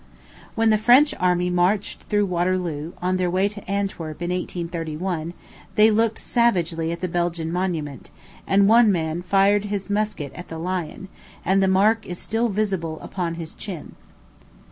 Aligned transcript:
When 0.55 0.71
the 0.71 0.79
French 0.79 1.13
army 1.19 1.51
marched 1.51 2.05
through 2.05 2.25
Waterloo, 2.25 2.93
on 3.03 3.17
their 3.17 3.29
way 3.29 3.47
to 3.49 3.63
Antwerp, 3.69 4.19
in 4.23 4.31
1831, 4.31 5.35
they 5.75 5.91
looked 5.91 6.17
savagely 6.17 6.91
at 6.91 7.01
the 7.01 7.07
Belgian 7.07 7.51
monument, 7.53 8.09
and 8.47 8.67
one 8.67 8.91
man 8.91 9.21
fired 9.21 9.65
his 9.65 9.91
musket 9.91 10.33
at 10.33 10.47
the 10.47 10.57
lion, 10.57 11.07
and 11.45 11.61
the 11.61 11.67
mark 11.67 12.03
is 12.07 12.17
still 12.17 12.49
visible 12.49 12.99
upon 13.01 13.35
his 13.35 13.53
chin. 13.53 13.93